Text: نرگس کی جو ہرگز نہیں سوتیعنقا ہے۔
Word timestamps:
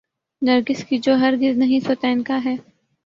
نرگس 0.41 0.83
کی 0.85 0.97
جو 0.97 1.15
ہرگز 1.15 1.57
نہیں 1.57 1.79
سوتیعنقا 1.79 2.39
ہے۔ 2.45 2.55